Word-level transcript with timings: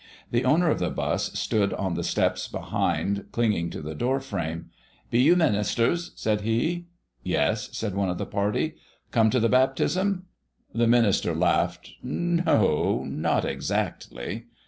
The 0.31 0.45
owner 0.45 0.71
of 0.71 0.79
the 0.79 0.89
'bus 0.89 1.31
stood 1.37 1.73
on 1.75 1.93
the 1.93 2.03
steps 2.03 2.47
behind 2.47 3.25
clinging 3.31 3.69
to 3.69 3.83
the 3.83 3.93
door 3.93 4.19
frame. 4.19 4.71
"Be 5.11 5.19
you 5.21 5.35
ministers?" 5.35 6.11
said 6.15 6.41
he. 6.41 6.87
"Yes," 7.21 7.69
said 7.77 7.93
one 7.93 8.09
of 8.09 8.17
the 8.17 8.25
party. 8.25 8.77
"Come 9.11 9.29
to 9.29 9.39
the 9.39 9.47
baptism?" 9.47 10.25
The 10.73 10.87
minister 10.87 11.35
laughed. 11.35 11.91
"No, 12.01 13.03
not 13.07 13.45
exactly." 13.45 14.45